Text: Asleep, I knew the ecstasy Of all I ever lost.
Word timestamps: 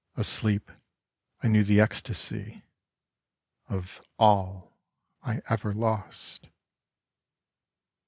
Asleep, 0.15 0.71
I 1.43 1.47
knew 1.47 1.63
the 1.63 1.79
ecstasy 1.79 2.63
Of 3.67 4.01
all 4.17 4.75
I 5.21 5.41
ever 5.47 5.75
lost. 5.75 6.47